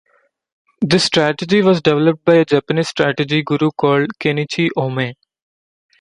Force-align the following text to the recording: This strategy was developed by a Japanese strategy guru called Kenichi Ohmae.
This 0.81 1.03
strategy 1.03 1.61
was 1.61 1.83
developed 1.83 2.25
by 2.25 2.33
a 2.37 2.45
Japanese 2.45 2.87
strategy 2.87 3.43
guru 3.43 3.69
called 3.69 4.09
Kenichi 4.19 4.69
Ohmae. 4.75 5.13